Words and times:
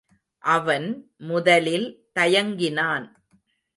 அவன் 0.43 0.87
முதலில் 1.17 1.87
தயங்கினான். 2.19 3.05